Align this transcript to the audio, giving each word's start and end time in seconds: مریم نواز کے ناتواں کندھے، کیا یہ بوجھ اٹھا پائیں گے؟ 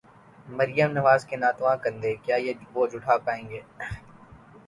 مریم 0.47 0.89
نواز 0.91 1.21
کے 1.29 1.35
ناتواں 1.37 1.75
کندھے، 1.83 2.11
کیا 2.23 2.35
یہ 2.45 2.53
بوجھ 2.73 2.95
اٹھا 2.95 3.17
پائیں 3.25 3.45
گے؟ 3.49 3.61